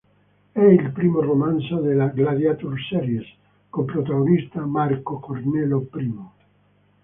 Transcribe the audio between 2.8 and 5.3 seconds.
Series" con protagonista Marco